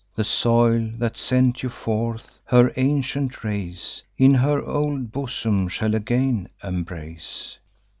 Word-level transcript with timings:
The 0.15 0.23
soil 0.23 0.89
that 0.97 1.15
sent 1.15 1.61
you 1.61 1.69
forth, 1.69 2.39
her 2.45 2.73
ancient 2.75 3.43
race 3.43 4.01
In 4.17 4.33
her 4.33 4.59
old 4.59 5.11
bosom 5.11 5.67
shall 5.67 5.93
again 5.93 6.49
embrace. 6.63 7.59